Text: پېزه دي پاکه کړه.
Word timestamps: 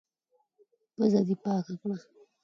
پېزه 0.95 1.21
دي 1.27 1.35
پاکه 1.43 1.73
کړه. 1.81 1.97